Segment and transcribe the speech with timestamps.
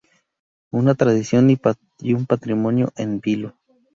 [0.71, 3.55] Una tradición y un patrimonio en vilo.